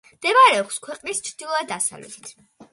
[0.13, 2.37] მდებარეობს ქვეყნის ჩრდილო-დასავლეთით.